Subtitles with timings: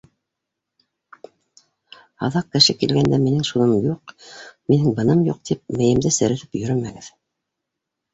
[2.27, 4.13] Аҙаҡ, кеше килгәндә, минең шуным юҡ,
[4.73, 7.11] минең быным юҡ, тип мейемде серетеп йөрөмәгеҙ.